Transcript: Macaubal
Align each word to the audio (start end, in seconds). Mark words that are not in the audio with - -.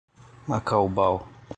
Macaubal 0.47 1.15